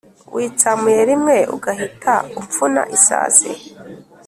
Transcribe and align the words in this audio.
Witsamuye 0.35 0.99
limwe 1.09 1.37
ugahita 1.55 2.15
upfuna 2.39 2.81
isazi 2.95 3.51